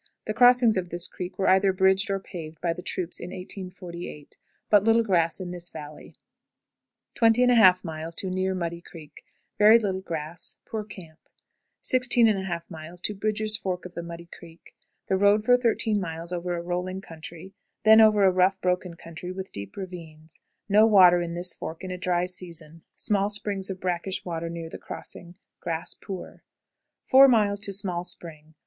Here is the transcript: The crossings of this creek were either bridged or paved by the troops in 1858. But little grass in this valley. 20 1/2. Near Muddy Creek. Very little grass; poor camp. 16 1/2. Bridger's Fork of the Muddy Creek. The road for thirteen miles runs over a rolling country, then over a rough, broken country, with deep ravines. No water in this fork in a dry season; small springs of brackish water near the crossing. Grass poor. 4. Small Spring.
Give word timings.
The 0.25 0.33
crossings 0.33 0.77
of 0.77 0.89
this 0.89 1.07
creek 1.07 1.37
were 1.37 1.47
either 1.47 1.71
bridged 1.71 2.09
or 2.09 2.19
paved 2.19 2.59
by 2.59 2.73
the 2.73 2.81
troops 2.81 3.19
in 3.19 3.29
1858. 3.29 4.35
But 4.67 4.83
little 4.83 5.03
grass 5.03 5.39
in 5.39 5.51
this 5.51 5.69
valley. 5.69 6.15
20 7.13 7.45
1/2. 7.45 8.31
Near 8.31 8.55
Muddy 8.55 8.81
Creek. 8.81 9.23
Very 9.59 9.77
little 9.77 10.01
grass; 10.01 10.57
poor 10.65 10.83
camp. 10.83 11.19
16 11.81 12.25
1/2. 12.25 13.13
Bridger's 13.19 13.55
Fork 13.55 13.85
of 13.85 13.93
the 13.93 14.01
Muddy 14.01 14.25
Creek. 14.25 14.75
The 15.05 15.17
road 15.17 15.45
for 15.45 15.55
thirteen 15.55 16.01
miles 16.01 16.31
runs 16.33 16.33
over 16.33 16.55
a 16.57 16.61
rolling 16.63 17.01
country, 17.01 17.53
then 17.83 18.01
over 18.01 18.23
a 18.23 18.31
rough, 18.31 18.59
broken 18.59 18.95
country, 18.95 19.31
with 19.31 19.51
deep 19.51 19.77
ravines. 19.77 20.41
No 20.67 20.87
water 20.87 21.21
in 21.21 21.35
this 21.35 21.53
fork 21.53 21.83
in 21.83 21.91
a 21.91 21.97
dry 21.99 22.25
season; 22.25 22.81
small 22.95 23.29
springs 23.29 23.69
of 23.69 23.79
brackish 23.79 24.25
water 24.25 24.49
near 24.49 24.67
the 24.67 24.79
crossing. 24.79 25.37
Grass 25.59 25.93
poor. 25.93 26.41
4. 27.03 27.55
Small 27.57 28.03
Spring. 28.03 28.55